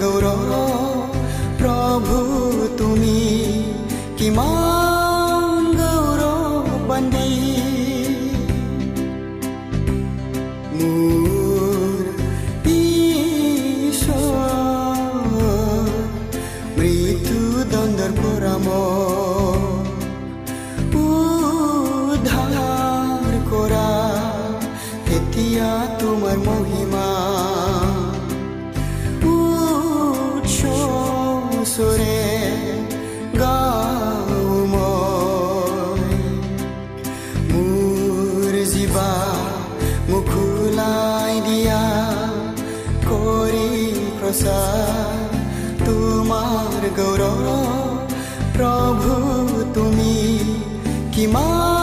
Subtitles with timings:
[0.00, 0.50] গৌৰৱ
[1.58, 2.18] প্ৰভু
[2.78, 3.18] তুমি
[4.18, 4.65] কিমান
[45.84, 47.46] তোমাৰ গৌৰৱ
[48.56, 49.14] প্ৰভু
[49.74, 50.12] তুমি
[51.14, 51.75] কিমান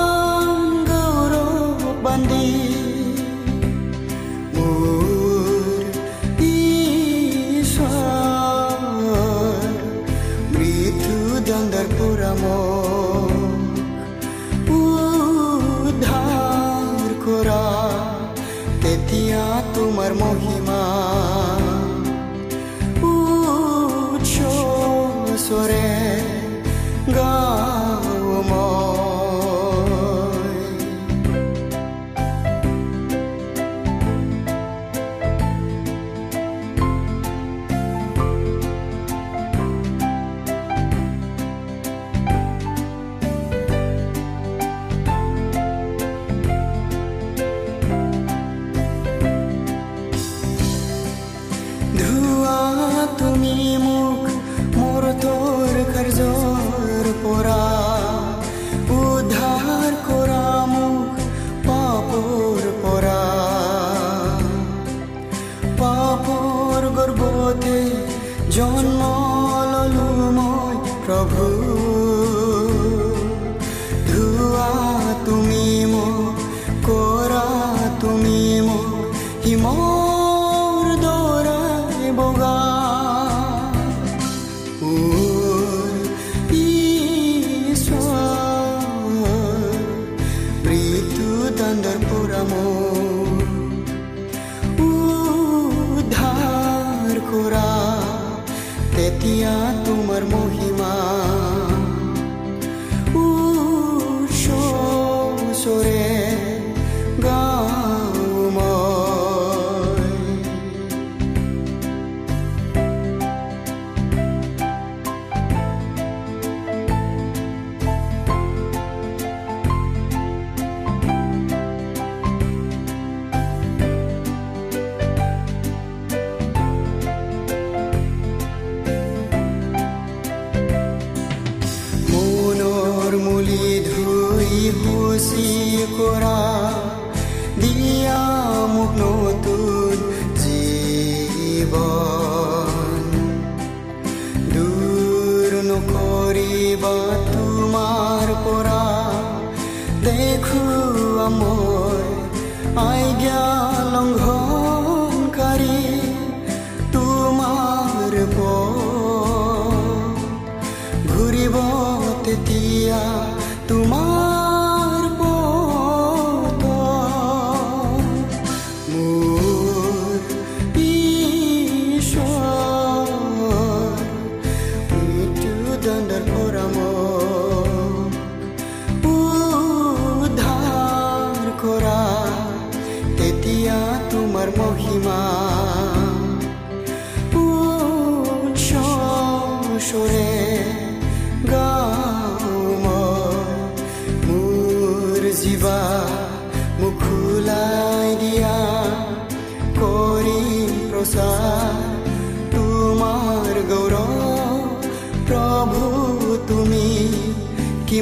[99.34, 101.33] দূৰ নকৰি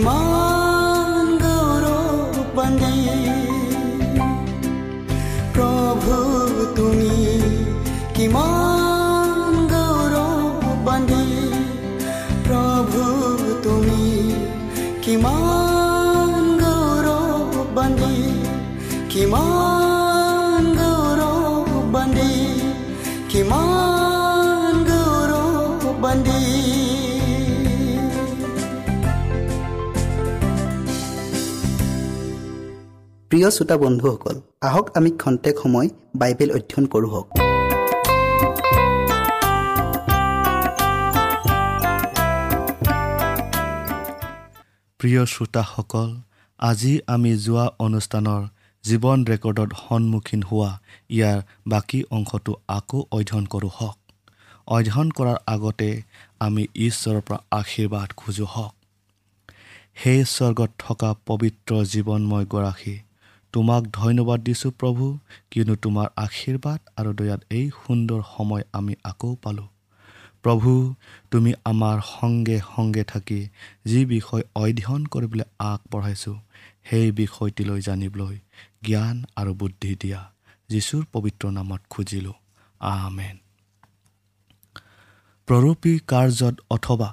[0.02, 2.96] কিমান গৌৰৱান্বী
[5.56, 6.16] প্ৰভু
[6.78, 7.18] তুমি
[8.16, 11.28] কিমান গৌৰৱান্বী
[12.48, 13.06] প্ৰভু
[13.68, 14.02] তুমি
[15.06, 18.18] কিমান গৌৰৱান্বী
[19.14, 19.51] কিমান
[33.42, 34.36] প্ৰিয় শ্ৰোতা বন্ধুসকল
[34.68, 35.88] আহক আমি খন্তেক সময়
[36.22, 37.28] বাইবেল অধ্যয়ন কৰোঁ হওক।
[45.00, 46.10] প্ৰিয় শ্ৰোতাসকল
[46.60, 48.42] আজি আমি যোৱা অনুষ্ঠানৰ
[48.84, 50.72] জীৱন ৰেকৰ্ডত সন্মুখীন হোৱা
[51.16, 51.40] ইয়াৰ
[51.72, 53.98] বাকী অংশটো আকৌ অধ্যয়ন কৰোঁ হওক।
[54.76, 55.90] অধ্যয়ন কৰাৰ আগতে
[56.46, 58.74] আমি ঈশ্বৰৰ পৰা আশীৰ্বাদ খোজোঁ হওক।
[60.00, 62.96] সেই স্বৰ্গত থকা পবিত্ৰ জীৱনময় গৰাকী
[63.54, 65.06] তোমাক ধন্যবাদ দিছোঁ প্ৰভু
[65.52, 69.70] কিয়নো তোমাৰ আশীৰ্বাদ আৰু দয়াত এই সুন্দৰ সময় আমি আকৌ পালোঁ।
[70.44, 70.72] প্ৰভু
[71.32, 73.42] তুমি আমাৰ সংগে সংগে থাকি
[73.86, 76.38] যি বিষয় অধ্যয়ন কৰিবলৈ আগবঢ়াইছোঁ
[76.84, 78.38] সেই বিষয়টিলৈ জানিবলৈ
[78.84, 80.22] জ্ঞান আৰু বুদ্ধি দিয়া
[80.70, 82.38] যীশুৰ পবিত্ৰ নামত খুজিলোঁ।
[82.82, 83.36] আমেন।
[85.48, 87.10] প্ৰৰূপী কাৰ্যত অথবা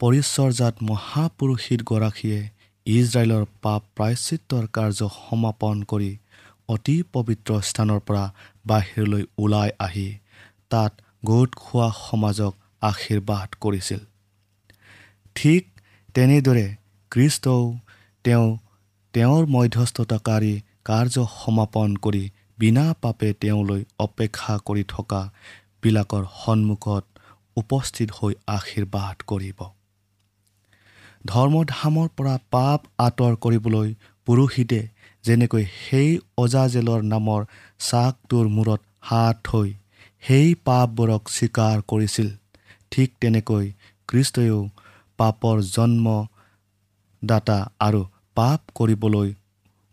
[0.00, 2.40] পৰিচৰ্যাত মহাপুৰুষিতগৰাকীয়ে
[2.86, 6.10] ইজৰাইলৰ পাপ প্ৰায়চিত্ৰৰ কাৰ্য সমাপন কৰি
[6.68, 8.24] অতি পবিত্ৰ স্থানৰ পৰা
[8.66, 10.08] বাহিৰলৈ ওলাই আহি
[10.68, 10.92] তাত
[11.24, 14.00] গোট খোৱা সমাজক আশীৰ্বাদ কৰিছিল।
[15.36, 15.62] ঠিক
[16.14, 16.66] তেনেদৰে
[17.12, 17.62] খ্ৰীষ্টও
[18.24, 18.48] তেওঁ
[19.14, 20.54] তেওঁৰ মধ্যস্থতাকাৰী
[20.84, 22.24] কাৰ্য সমাপন কৰি
[22.58, 27.04] বিনা পাপে তেওঁলৈ অপেক্ষা কৰি থকাবিলাকৰ সন্মুখত
[27.56, 29.60] উপস্থিত হৈ আশীৰ্বাদ কৰিব।
[31.24, 33.88] ধৰ্মধামৰ পৰা পাপ আঁতৰ কৰিবলৈ
[34.26, 34.80] পুৰোহিতে
[35.24, 37.40] যেনেকৈ সেই অজাজেলৰ নামৰ
[37.80, 39.68] চাকটোৰ মূৰত হাত থৈ
[40.22, 42.28] সেই পাপবোৰক স্বীকাৰ কৰিছিল
[42.90, 43.66] ঠিক তেনেকৈ
[44.08, 44.60] খ্ৰীষ্টইও
[45.18, 48.02] পাপৰ জন্মদাতা আৰু
[48.36, 49.28] পাপ কৰিবলৈ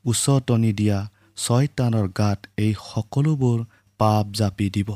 [0.05, 0.99] উচতনি দিয়া
[1.37, 3.57] ছয়তানৰ গাত এই সকলোবোৰ
[3.99, 4.89] পাপ জাপি দিব।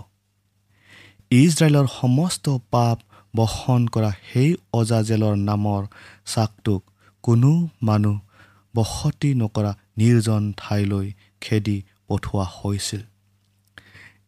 [1.31, 2.97] ইজৰাইলৰ সমস্ত পাপ
[3.33, 5.81] বহন কৰা সেই অজাজেলৰ নামৰ
[6.33, 6.81] চাকটোক
[7.23, 8.17] কোনো মানুহ
[8.75, 11.07] বসতি নকৰা নিৰ্জন ঠাইলৈ
[11.41, 13.01] খেদি পঠোৱা হৈছিল।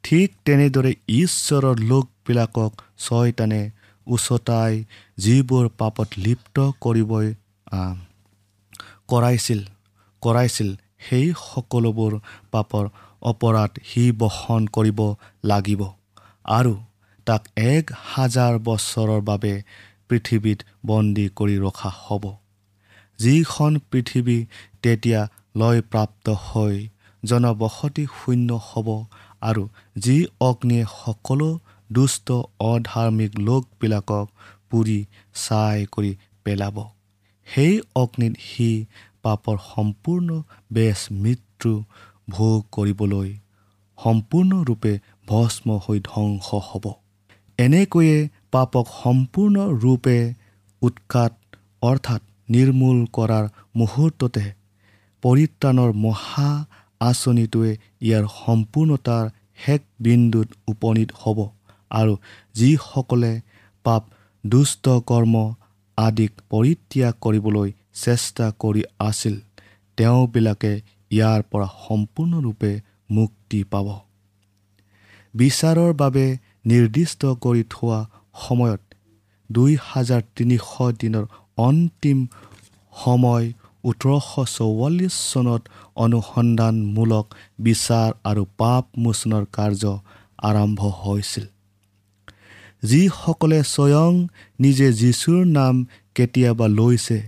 [0.03, 3.61] ঠিক তেনেদৰে ঈশ্বৰৰ লোকবিলাকক ছয়তানে
[4.07, 4.73] উচতাই
[5.17, 7.27] যিবোৰ পাপত লিপ্ত কৰিবই
[9.07, 9.61] কৰাইছিল
[10.23, 10.69] কৰাইছিল
[11.05, 12.13] সেই সকলোবোৰ
[12.51, 12.83] পাপৰ
[13.31, 14.99] অপৰাধ সি বহন কৰিব
[15.43, 15.81] লাগিব।
[16.51, 16.73] আৰু
[17.25, 19.53] তাক এক হাজাৰ বছৰৰ বাবে
[20.09, 22.23] পৃথিৱীত বন্দী কৰি ৰখা হ'ব।
[23.19, 24.37] যিখন পৃথিৱী
[24.81, 25.21] তেতিয়া
[25.55, 26.75] লয়প্ৰাপ্ত হৈ
[27.23, 28.87] জনবসতি শূন্য হ'ব
[29.41, 29.63] আৰু
[29.95, 31.49] যি অগ্নিয়ে সকলো
[31.89, 32.27] দুষ্ট
[32.63, 34.25] অধাৰ্মিক লোকবিলাকক
[34.69, 34.99] পুৰি
[35.35, 36.11] ছাই কৰি
[36.43, 36.77] পেলাব
[37.47, 38.69] সেই অগ্নিত সি
[39.23, 40.29] পাপৰ সম্পূৰ্ণ
[40.73, 41.71] বেচ মৃত্যু
[42.29, 43.29] ভোগ কৰিবলৈ
[43.97, 44.93] সম্পূৰ্ণৰূপে
[45.27, 46.85] ভস্ম হৈ ধ্বংস হ'ব।
[47.59, 48.17] এনেকৈয়ে
[48.51, 50.17] পাপক সম্পূৰ্ণৰূপে
[50.81, 51.33] উৎখাত
[51.81, 53.45] অৰ্থাৎ নিৰ্মূল কৰাৰ
[53.75, 54.45] মুহূৰ্ততে
[55.23, 56.49] পৰিত্ৰাণৰ মহা
[57.01, 59.25] আঁচনিটোৱে ইয়াৰ সম্পূৰ্ণতাৰ
[59.57, 61.39] শেষ বিন্দুত উপনীত হ'ব
[61.91, 62.13] আৰু
[62.55, 63.33] যিসকলে
[63.85, 64.03] পাপ
[64.43, 65.35] দুষ্ট কৰ্ম
[65.97, 67.69] আদিক পৰিত্যাগ কৰিবলৈ
[68.03, 69.35] চেষ্টা কৰি আছিল
[69.97, 70.73] তেওঁবিলাকে
[71.11, 72.71] ইয়াৰ পৰা সম্পূৰ্ণৰূপে
[73.09, 73.87] মুক্তি পাব।
[75.33, 76.25] বিচাৰৰ বাবে
[76.65, 77.99] নিৰ্দিষ্ট কৰি থোৱা
[78.47, 78.81] সময়ত
[79.49, 80.65] দুই হাজাৰ তিনিশ
[80.99, 81.25] দিনৰ
[81.57, 82.19] অন্তিম
[82.93, 83.45] সময়
[83.83, 85.61] ওঠৰশ চৌৱাল্লিছ চনত
[85.95, 87.25] অনুসন্ধানমূলক
[87.59, 89.83] বিচাৰ আৰু পাপ মোচনৰ কাৰ্য
[90.39, 91.45] আৰম্ভ হৈছিল।
[92.83, 94.13] যিসকলে স্বয়ং
[94.59, 95.75] নিজে যীশুৰ নাম
[96.15, 97.19] কেতিয়াবা লৈছে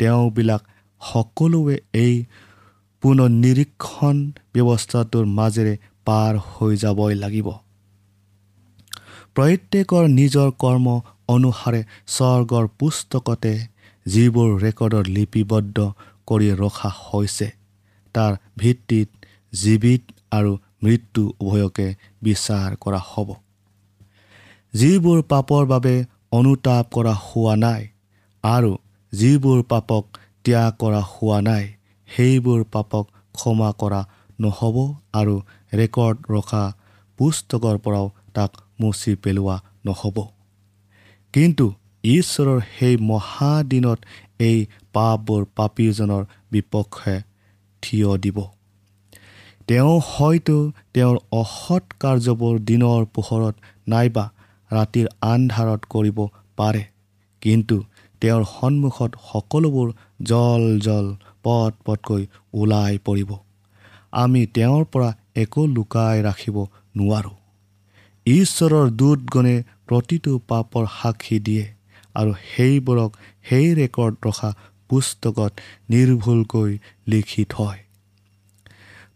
[0.00, 0.62] তেওঁবিলাক
[1.00, 2.14] সকলোৱে এই
[3.02, 4.16] পুনঃনিৰীক্ষণ
[4.54, 5.74] ব্যৱস্থাটোৰ মাজেৰে
[6.04, 7.48] পাৰ হৈ যাবই লাগিব।
[9.36, 10.92] প্ৰত্যেকৰ নিজৰ কৰ্ম
[11.28, 13.52] অনুসাৰে স্বৰ্গৰ পুস্তকতে
[14.06, 15.78] যিবোৰ ৰেকৰ্ডত লিপিবদ্ধ
[16.26, 17.48] কৰি ৰখা হৈছে
[18.14, 19.08] তাৰ ভিত্তিত
[19.52, 20.02] জীৱিত
[20.32, 20.52] আৰু
[20.84, 21.88] মৃত্যু উভয়কে
[22.22, 23.28] বিচাৰ কৰা হ'ব।
[24.74, 25.94] যিবোৰ পাপৰ বাবে
[26.32, 27.82] অনুতাপ কৰা হোৱা নাই
[28.44, 28.72] আৰু
[29.12, 31.64] যিবোৰ পাপক ত্যাগ কৰা হোৱা নাই
[32.08, 34.00] সেইবোৰ পাপক ক্ষমা কৰা
[34.40, 34.76] নহ'ব
[35.20, 35.34] আৰু
[35.72, 36.64] ৰেকৰ্ড ৰখা
[37.18, 38.52] পুস্তকৰ পৰাও তাক
[38.82, 40.16] মচি পেলোৱা নহ'ব।
[41.32, 41.66] কিন্তু
[42.04, 43.98] ঈশ্বৰৰ সেই মহাদিনত
[44.38, 47.22] এই পাপবোৰ পাপীজনৰ বিপক্ষে
[47.82, 48.38] থিয় দিব।
[49.66, 50.56] তেওঁ হয়তো
[50.94, 53.54] তেওঁৰ অসৎ কাৰ্যবোৰ দিনৰ পোহৰত
[53.88, 54.24] নাইবা
[54.70, 56.18] ৰাতিৰ আন্ধাৰত কৰিব
[56.56, 56.84] পাৰে।
[57.42, 57.76] কিন্তু
[58.20, 59.88] তেওঁৰ সন্মুখত সকলোবোৰ
[60.22, 61.06] জল জল
[61.42, 63.30] পট পটকৈ ওলাই পৰিব।
[64.12, 66.56] আমি তেওঁৰ পৰা একো লুকাই ৰাখিব
[66.96, 67.36] নোৱাৰোঁ।
[68.26, 69.56] ঈশ্বৰৰ দূতগণে
[69.88, 71.64] প্ৰতিটো পাপৰ সাক্ষী দিয়ে
[72.14, 73.10] আৰু সেইবোৰক
[73.48, 74.50] সেই ৰেকৰ্ড ৰখা
[74.90, 75.52] পুস্তকত
[75.90, 76.72] নিৰ্ভুলকৈ
[77.08, 77.78] লিখি থয়।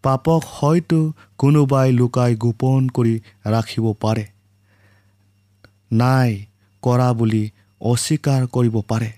[0.02, 1.00] পাপক হয়তো
[1.38, 3.14] কোনোবাই লুকাই গোপন কৰি
[3.46, 4.24] ৰাখিব পাৰে
[5.94, 6.30] নাই
[6.82, 7.42] কৰা বুলি
[7.80, 9.10] অস্বীকাৰ কৰিব পাৰে।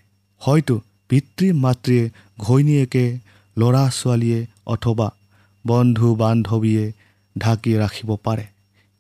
[0.43, 0.75] হয়তো
[1.11, 2.05] পিতৃ মাতৃয়ে
[2.39, 3.05] ঘৈণীয়েকে
[3.57, 5.09] ল'ৰা ছোৱালীয়ে অথবা
[5.65, 6.85] বন্ধু বান্ধৱীয়ে
[7.37, 8.47] ঢাকি ৰাখিব পাৰে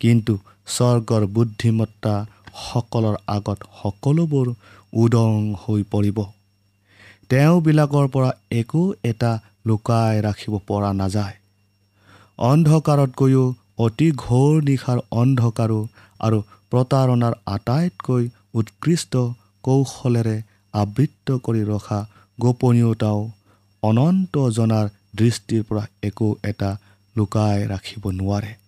[0.00, 0.34] কিন্তু
[0.66, 4.46] স্বৰ্গৰ বুদ্ধিমত্তাসকলৰ আগত সকলোবোৰ
[4.92, 6.18] উদং হৈ পৰিব।
[7.28, 9.32] তেওঁবিলাকৰ পৰা একো এটা
[9.66, 11.36] লুকাই ৰাখিব পৰা নাযায়।
[12.38, 13.44] অন্ধকাৰতকৈও
[13.78, 15.80] অতি ঘোৰ নিশাৰ অন্ধকাৰো
[16.20, 16.38] আৰু
[16.70, 19.12] প্ৰতাৰণাৰ আটাইতকৈ উৎকৃষ্ট
[19.64, 20.36] কৌশলেৰে
[20.74, 22.00] আবৃত্ত কৰি ৰখা
[22.40, 23.20] গোপনীয়তাও
[23.82, 26.70] অনন্ত জনাৰ দৃষ্টিৰ পৰা একো এটা
[27.16, 28.61] লুকাই ৰাখিব নোৱাৰে।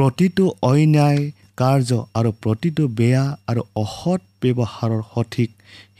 [0.00, 5.50] প্ৰতিটো অন্যায় কাৰ্য আৰু প্ৰতিটো বেয়া আৰু অসৎ ব্যৱহাৰৰ সঠিক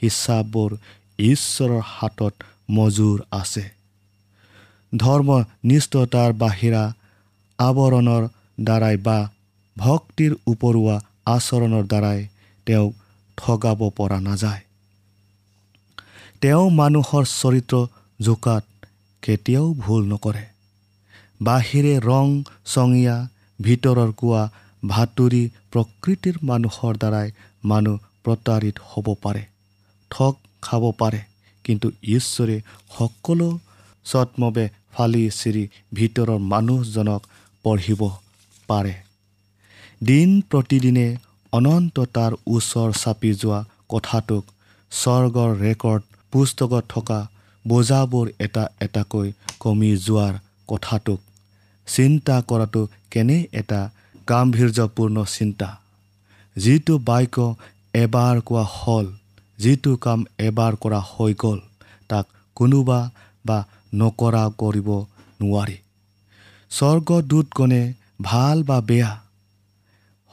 [0.01, 0.71] হিচাপবোৰ
[1.19, 2.33] ঈশ্বৰৰ হাতত
[2.71, 3.63] মজুৰ আছে।
[4.95, 5.29] ধৰ্ম
[5.63, 6.83] নিষ্ঠতাৰ বাহিৰা
[7.59, 8.23] আৱৰণৰ
[8.61, 9.29] দ্বাৰাই বা
[9.77, 12.27] ভক্তিৰ উপৰুৱা আচৰণৰ দ্বাৰাই
[12.65, 12.93] তেওঁক
[13.37, 14.61] ঠগাব পৰা নাযায়।
[16.41, 17.87] তেওঁ মানুহৰ চৰিত্ৰ
[18.21, 18.65] জোকাত
[19.23, 20.43] কেতিয়াও ভুল নকৰে।
[21.41, 23.27] বাহিৰে ৰং চঙীয়া
[23.65, 24.43] ভিতৰৰ কোৱা
[24.83, 27.27] ভাতুৰি প্ৰকৃতিৰ মানুহৰ দ্বাৰাই
[27.63, 29.43] মানুহ প্ৰতাৰিত হ'ব পাৰে
[30.11, 31.21] ঠগ খাব পাৰে।
[31.65, 32.57] কিন্তু ঈশ্বৰে
[32.97, 33.47] সকলো
[34.05, 35.63] চত্মবে ফালি চিৰি
[35.93, 37.21] ভিতৰৰ মানুহজনক
[37.65, 38.01] পঢ়িব
[38.69, 38.93] পাৰে।
[40.01, 41.07] দিন প্ৰতিদিনে
[41.53, 44.43] অনন্ততাৰ ওচৰ চাপি যোৱা কথাটোক
[44.91, 46.03] স্বৰ্গৰ ৰেকৰ্ড
[46.33, 47.19] পুস্তকত থকা
[47.65, 49.27] বোজাবোৰ এটা এটাকৈ
[49.59, 50.33] কমি যোৱাৰ
[50.69, 51.19] কথাটোক
[51.93, 52.81] চিন্তা কৰাটো
[53.11, 53.81] কেনে এটা
[54.29, 55.69] গাম্ভীৰ্যপূৰ্ণ চিন্তা?
[56.55, 57.45] যিটো বাক্য
[58.03, 59.07] এবাৰ কোৱা হ'ল
[59.59, 61.59] যিটো কাম এবাৰ কৰা হৈ গ'ল
[62.09, 62.25] তাক
[62.57, 62.99] কোনোবা
[63.45, 63.57] বা
[63.93, 64.89] নকৰা কৰিব
[65.39, 65.77] নোৱাৰি।
[66.71, 67.81] স্বৰ্গদূতগণে
[68.21, 69.11] ভাল বা বেয়া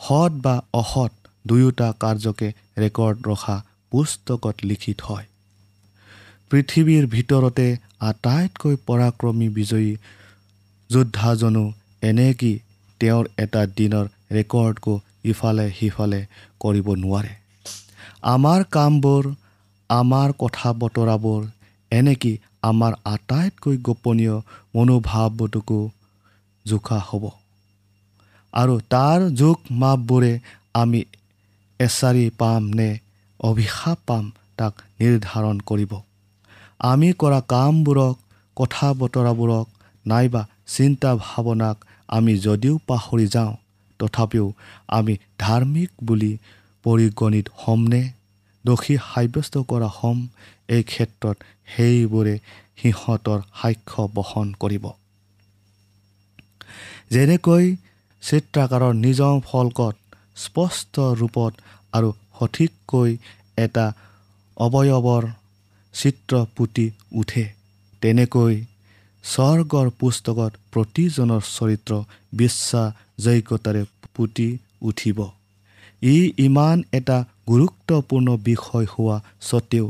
[0.01, 1.13] সৎ বা অসৎ
[1.45, 2.49] দুয়োটা কাৰ্যকে
[2.79, 3.57] ৰেকৰ্ড ৰখা
[3.93, 5.27] পুস্তকত লিখি থয়
[6.51, 7.67] পৃথিৱীৰ ভিতৰতে
[8.01, 9.93] আটাইতকৈ পৰাক্ৰমী বিজয়ী
[10.91, 11.65] যোদ্ধাজনো
[12.03, 12.53] এনেকি
[13.01, 16.21] তেওঁৰ এটা দিনৰ ৰেকৰ্ডকো ইফালে সিফালে
[16.61, 17.33] কৰিব নোৱাৰে।
[18.29, 19.25] আমাৰ কামবোৰ
[19.91, 21.43] আমাৰ কথা বতৰাবোৰ
[21.93, 24.37] এনেকি আমাৰ আটাইতকৈ গোপনীয়
[24.75, 25.81] মনোভাৱটোকো
[26.67, 27.25] জোখা হ'ব।
[28.53, 30.33] আৰু তাৰ জোখ মাপবোৰে
[30.75, 31.01] আমি
[31.81, 32.91] এচাৰি পাম নে
[33.41, 34.25] অভিশাপ পাম
[34.59, 35.93] তাক নিৰ্ধাৰণ কৰিব।
[36.81, 38.15] আমি কৰা কামবোৰক
[38.57, 39.67] কথা বতৰাবোৰক
[40.07, 41.77] নাইবা চিন্তা ভাৱনাক
[42.09, 43.53] আমি যদিও পাহৰি যাওঁ
[44.01, 44.47] তথাপিও
[44.89, 46.33] আমি ধাৰ্মিক বুলি
[46.85, 48.03] পৰিগণিত হ'মনে?
[48.65, 50.19] দোষী সাব্যস্ত কৰা হ'ম
[50.69, 51.37] এই ক্ষেত্ৰত
[51.69, 52.35] সেইবোৰে
[52.79, 54.85] সিহঁতৰ সাক্ষ্য বহন কৰিব।
[57.11, 57.65] যেনেকৈ
[58.23, 59.97] চিত্ৰাকাৰৰ নিজম ফলকত
[60.37, 61.53] স্পষ্ট ৰূপত
[61.93, 62.09] আৰু
[62.39, 63.11] সঠিককৈ
[63.57, 63.87] এটা
[64.57, 65.25] অৱয়ৱৰ
[65.95, 67.45] চিত্ৰ পুতি উঠে
[68.03, 68.55] তেনেকৈ
[69.33, 71.93] স্বৰ্গৰ পুস্তকত প্ৰতিজনৰ চৰিত্ৰ
[72.41, 73.83] বিশ্বাসযোগ্যতাৰে
[74.15, 74.49] পুতি
[74.83, 75.19] উঠিব।
[76.03, 77.19] ই ইমান এটা
[77.49, 79.17] গুৰুত্বপূৰ্ণ বিষয় হোৱা
[79.49, 79.87] স্বত্তেও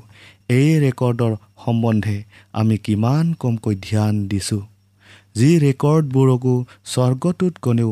[0.51, 1.33] এই ৰেকৰ্ডৰ
[1.65, 2.17] সম্বন্ধে
[2.53, 4.63] আমি কিমান কমকৈ ধ্যান দিছোঁ।
[5.39, 6.55] যি ৰেকৰ্ডবোৰকো
[6.93, 7.91] স্বৰ্গটোত গণেও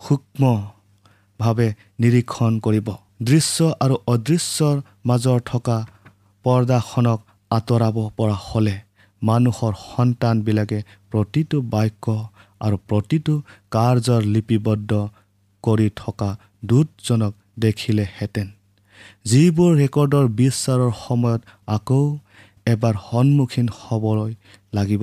[0.00, 1.68] সূক্ষ্মভাৱে
[2.00, 2.88] নিৰীক্ষণ কৰিব।
[3.22, 4.76] দৃশ্য আৰু অদৃশ্যৰ
[5.08, 5.78] মাজৰ থকা
[6.44, 8.76] পৰ্দাখনক আঁতৰাব পৰা হ'লে
[9.22, 10.78] মানুহৰ সন্তানবিলাকে
[11.10, 12.06] প্ৰতিটো বাক্য
[12.60, 13.34] আৰু প্ৰতিটো
[13.70, 14.90] কাৰ্যৰ লিপিবদ্ধ
[15.64, 16.30] কৰি থকা
[16.64, 18.48] দূতজনক দেখিলেহেঁতেন।
[19.24, 22.02] যিবোৰ ৰেকৰ্ডৰ বিচাৰৰ সময়ত আকৌ
[22.66, 24.32] এবাৰ সন্মুখীন হ'বলৈ
[24.74, 25.02] লাগিব।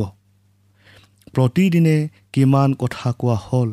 [1.33, 1.97] প্ৰতিদিনে
[2.33, 3.69] কিমান কথা কোৱা হ'ল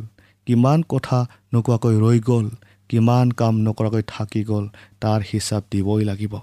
[0.47, 1.19] কিমান কথা
[1.53, 2.47] নোকোৱাকৈ ৰৈ গ'ল
[2.89, 4.65] কিমান কাম নকৰাকৈ থাকি গ'ল
[5.01, 6.35] তাৰ হিচাপ দিবই লাগিব।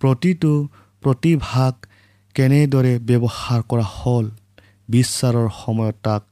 [0.00, 0.52] প্ৰতিটো
[1.02, 1.72] প্ৰতিভাগ
[2.34, 4.26] কেনেদৰে ব্যৱহাৰ কৰা হ'ল
[4.88, 6.22] বিচাৰৰ সময়ত তাক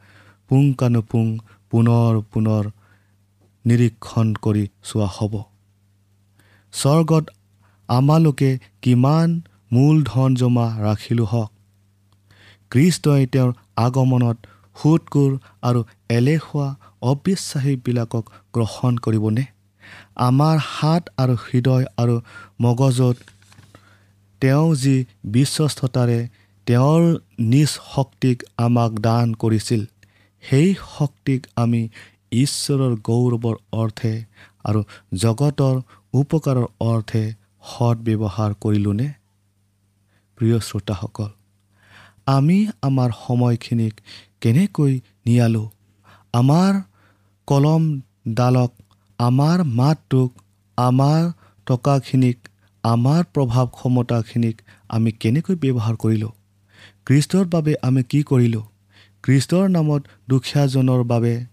[0.48, 1.26] পুংকানুপুং
[1.70, 2.64] পুনৰ পুনৰ
[3.64, 5.34] নিৰীক্ষণ কৰি চোৱা হ'ব।
[6.72, 7.24] স্বৰ্গত
[7.88, 8.50] আমালোকে
[8.82, 9.40] কিমান
[9.72, 11.50] মূলধন জমা ৰাখিলোঁ হওক।
[12.70, 14.36] কৃষ্টই তেওঁৰ আগমনত
[14.76, 15.30] সুদকোৰ
[15.62, 16.68] আৰু এলেহুৱা
[17.02, 19.44] অবিশ্বাসীবিলাকক গ্ৰহণ কৰিবনে?
[20.16, 22.14] আমাৰ হাত আৰু হৃদয় আৰু
[22.60, 23.16] মগজত
[24.40, 26.20] তেওঁ যি বিশ্বস্ততাৰে
[26.66, 27.02] তেওঁৰ
[27.44, 29.82] নিজ শক্তিক আমাক দান কৰিছিল
[30.42, 31.82] সেই শক্তিক আমি
[32.32, 34.12] ঈশ্বৰৰ গৌৰৱৰ অৰ্থে
[34.64, 34.80] আৰু
[35.14, 35.76] জগতৰ
[36.14, 37.24] উপকাৰৰ অৰ্থে
[37.70, 39.08] সৎ ব্যৱহাৰ কৰিলোঁনে?
[40.38, 41.30] প্ৰিয় শ্ৰোতাসকল
[42.26, 43.94] আমি আমাৰ সময়খিনিক
[44.40, 44.92] কেনেকৈ
[45.26, 45.68] নিয়ালোঁ?
[46.32, 46.72] আমাৰ
[47.48, 48.72] কলমডালক
[49.18, 50.30] আমাৰ মাতটোক
[50.78, 51.22] আমাৰ
[51.66, 52.38] টকাখিনিক
[52.84, 56.30] আমাৰ প্ৰভাৱ ক্ষমতাখিনিক আমি কেনেকৈ ব্যৱহাৰ কৰিলোঁ?
[57.06, 58.62] কৃষ্টৰ বাবে আমি কি কৰিলোঁ?
[59.22, 61.44] কৃষ্টৰ নামত দুখীয়াজনৰ বাবে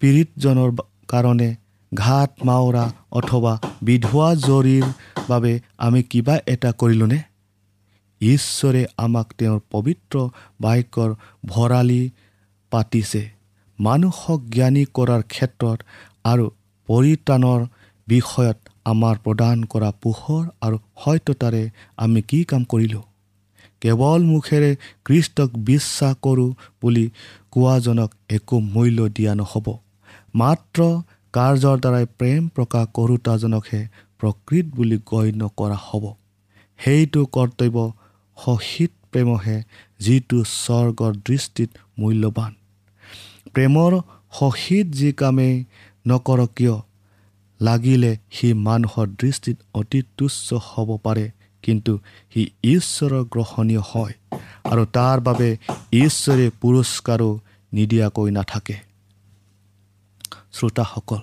[0.00, 0.70] পীড়িতজনৰ
[1.08, 1.56] কাৰণে
[1.94, 4.84] ঘাট মাওৰা অথবা বিধোৱা জৰীৰ
[5.28, 7.18] বাবে আমি কিবা এটা কৰিলোঁনে?
[8.20, 10.28] ঈশ্বৰে আমাক তেওঁৰ পবিত্ৰ
[10.60, 11.14] বাক্যৰ
[11.46, 12.10] ভঁৰালী
[12.70, 13.30] পাতিছে।
[13.80, 15.78] মানুহক জ্ঞানী কৰাৰ ক্ষেত্ৰত
[16.24, 16.50] আৰু
[16.88, 17.66] পৰিত্ৰাণৰ
[18.08, 18.58] বিষয়ত
[18.90, 21.62] আমাৰ প্ৰদান কৰা পোহৰ আৰু সত্যতাৰে
[22.04, 23.04] আমি কি কাম কৰিলোঁ?
[23.82, 24.70] কেৱল মুখেৰে
[25.04, 26.50] কৃষ্টক বিশ্বাস কৰোঁ
[26.82, 27.04] বুলি
[27.50, 29.66] কোৱাজনক একো মূল্য দিয়া নহ'ব।
[30.34, 30.88] মাত্ৰ
[31.34, 33.82] কাৰ্যৰ দ্বাৰাই প্ৰেম প্ৰকাশ কৰোতাজনকহে
[34.20, 36.04] প্ৰকৃত বুলি গণ্য কৰা হ'ব।
[36.80, 37.76] সেইটো কৰ্তব্য
[38.38, 39.56] সহিত প্ৰেমহে
[40.00, 42.52] যিটো স্বৰ্গৰ দৃষ্টিত মূল্যৱান
[43.54, 43.92] প্ৰেমৰ
[44.32, 45.54] সহিত যি কামেই
[46.06, 46.76] নকৰক কিয়?
[47.60, 51.26] লাগিলে সি মানুহৰ দৃষ্টিত অতি তুচ্ছ হ'ব পাৰে
[51.64, 51.92] কিন্তু
[52.32, 54.14] সি ঈশ্বৰৰ গ্ৰহণীয় হয়
[54.64, 55.48] আৰু তাৰ বাবে
[56.04, 57.30] ঈশ্বৰে পুৰস্কাৰো
[57.72, 58.76] নিদিয়াকৈ নাথাকে।
[60.52, 61.20] শ্ৰোতাসকল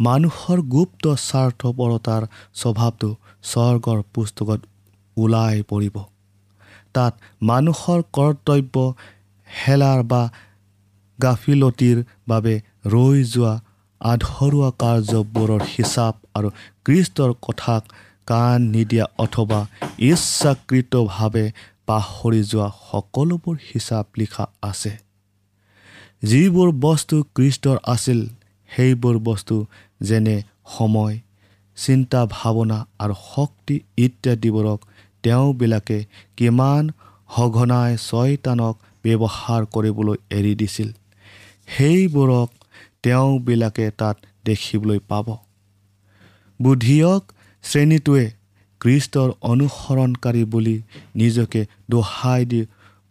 [0.00, 2.22] মানুহৰ গুপ্ত স্বাৰ্থপৰতাৰ
[2.54, 3.10] স্বভাৱটো
[3.42, 4.60] স্বৰ্গৰ পুস্তকত
[5.16, 5.96] ওলাই পৰিব।
[6.94, 8.74] তাত মানুহৰ কৰ্তব্য
[9.48, 10.22] হেলাৰ বা
[11.18, 12.54] গাফিলতিৰ বাবে
[12.86, 13.54] ৰৈ যোৱা
[14.00, 16.48] আধৰুৱা কাৰ্যবোৰৰ হিচাপ আৰু
[16.84, 17.82] কৃষ্টৰ কথাক
[18.26, 19.60] কাণ নিদিয়া অথবা
[19.98, 21.44] ইচ্ছাকৃতভাৱে
[21.86, 24.92] পাহৰি যোৱা সকলোবোৰ হিচাপ লিখা আছে।
[26.24, 28.20] যিবোৰ বস্তু কৃষ্টৰ আছিল
[28.70, 29.56] সেইবোৰ বস্তু
[30.00, 30.36] যেনে
[30.78, 31.14] সময়
[31.76, 34.80] চিন্তা ভাৱনা আৰু শক্তি ইত্যাদিবোৰক
[35.22, 35.98] তেওঁবিলাকে
[36.36, 36.90] কিমান
[37.36, 40.88] সঘনাই ছয়তানক ব্যৱহাৰ কৰিবলৈ এৰি দিছিল
[41.68, 42.48] সেইবোৰক
[43.04, 45.26] তেওঁবিলাকে তাত দেখিবলৈ পাব।
[46.60, 47.22] বুদ্ধিয়ক
[47.64, 48.26] শ্ৰেণীটোৱে
[48.80, 50.76] কৃষ্টৰ অনুসৰণকাৰী বুলি
[51.14, 52.60] নিজকে দোহাই দি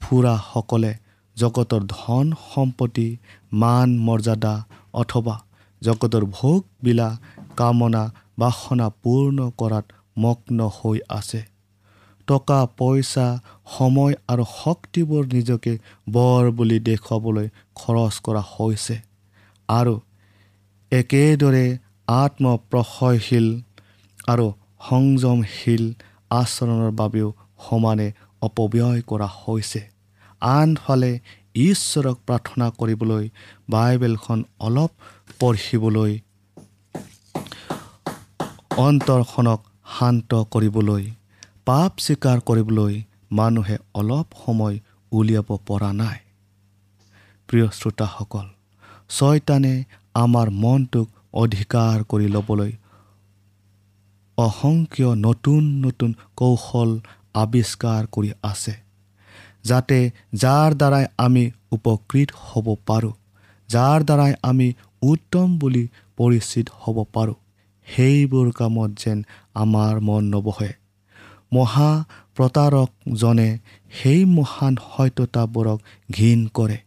[0.02, 0.93] ফুৰাসকলে
[1.38, 3.08] জগতৰ ধন সম্পত্তি
[3.54, 4.54] মান মৰ্যাদা
[4.93, 5.36] অথবা
[5.82, 7.13] জগতৰ ভোগবিলাক
[7.58, 8.04] কামনা
[8.39, 9.86] বাসনা পূৰ্ণ কৰাত
[10.19, 11.41] মগ্ন হৈ আছে।
[12.28, 13.28] টকা পইচা
[13.78, 15.73] সময় আৰু শক্তিবোৰ নিজকে
[16.10, 18.95] বৰ বুলি দেখুৱাবলৈ খৰচ কৰা হৈছে।
[19.69, 19.95] আৰু
[20.91, 21.65] একেদৰে
[22.08, 23.47] আত্মপ্ৰশয়শীল
[24.27, 24.45] আৰু
[24.89, 25.84] সংযমশীল
[26.32, 27.27] আচৰণৰ বাবেও
[27.65, 28.08] সমানে
[28.41, 29.82] অপব্যয় কৰা হৈছে।
[30.41, 31.12] আনফালে
[31.67, 33.25] ঈশ্বৰক প্ৰাৰ্থনা কৰিবলৈ
[33.69, 34.91] বাইবেলখন অলপ
[35.39, 36.13] পঢ়িবলৈ
[38.86, 39.60] অন্তৰখনক
[39.99, 41.03] শান্ত কৰিবলৈ
[41.65, 42.93] পাপ স্বীকাৰ কৰিবলৈ
[43.32, 44.75] মানুহে অলপ সময়
[45.12, 46.17] উলিয়াব পৰা নাই।
[47.49, 48.47] প্ৰিয় শ্ৰোতাসকল
[49.10, 49.74] ছয়তানে
[50.15, 52.72] আমাৰ মনটোক অধিকাৰ কৰি ল'বলৈ
[54.38, 56.89] অসংখ্য নতুন নতুন কৌশল
[57.34, 58.74] আৱিষ্কাৰ কৰি আছে
[59.63, 60.00] যাতে
[60.34, 63.13] যাৰ দ্বাৰাই আমি উপকৃত হ'ব পাৰোঁ
[63.70, 64.67] যাৰ দ্বাৰাই আমি
[65.02, 65.84] উত্তম বুলি
[66.17, 67.38] পৰিচিত হ'ব পাৰোঁ
[67.88, 70.72] সেইবোৰ কামত যেন আমাৰ মন নবহে।
[71.54, 71.91] মহা
[72.36, 73.50] প্ৰতাৰকজনে
[73.91, 75.80] সেই মহান সত্যতাবোৰক
[76.12, 76.78] ঘীন কৰে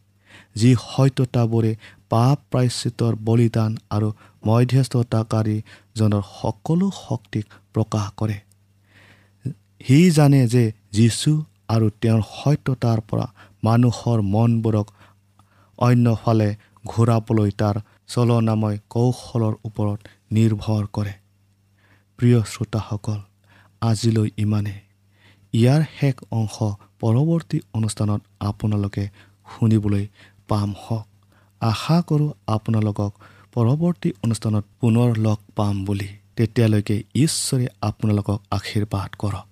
[0.55, 1.73] যি সত্যতাবোৰে
[2.11, 4.09] পাপ প্ৰায়চিতৰ বলিদান আৰু
[4.47, 8.39] মধ্যস্থতাকাৰীজনৰ সকলো শক্তিক প্ৰকাশ কৰে।
[9.87, 10.65] সি জানে যে
[10.99, 11.33] যীশু
[11.75, 13.27] আৰু তেওঁৰ সত্যতাৰ পৰা
[13.67, 14.87] মানুহৰ মনবোৰক
[15.79, 16.49] অন্যফালে
[16.91, 17.77] ঘূৰাবলৈ তাৰ
[18.13, 20.01] চলনাময় কৌশলৰ ওপৰত
[20.37, 21.15] নিৰ্ভৰ কৰে।
[22.19, 23.19] প্ৰিয় শ্ৰোতাসকল
[23.83, 24.75] আজিলৈ ইমানে
[25.55, 26.57] ইয়াৰ শেষ অংশ
[27.01, 29.05] পৰৱৰ্তী অনুষ্ঠানত আপোনালোকে
[29.49, 30.05] শুনিবলৈ
[30.49, 31.07] পাম হওক
[31.61, 33.13] আশা কৰোঁ আপোনালোকক
[33.55, 39.47] পৰৱৰ্তী অনুষ্ঠানত পুনৰ লগ পাম বুলি। তেতিয়ালৈকে ঈশ্বৰে আপোনালোকক আশীৰ্বাদ কৰক।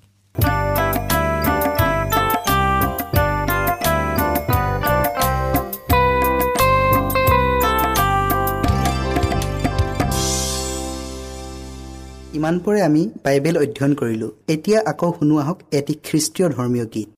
[12.35, 17.18] ইমানপৰে আমি বাইবেল অধ্যয়ন কৰিলোঁ। এতিয়া আকৌ শুনো আহক এটি খ্ৰীষ্টীয় ধৰ্মীয় গীত।